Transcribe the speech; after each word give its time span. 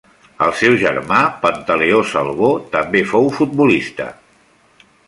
El 0.45 0.53
seu 0.61 0.77
germà 0.83 1.19
Pantaleó 1.43 2.01
Salvó 2.15 2.51
també 2.77 3.07
fou 3.13 3.31
futbolista. 3.39 4.11